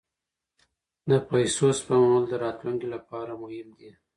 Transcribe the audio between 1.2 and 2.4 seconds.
پیسو سپمول د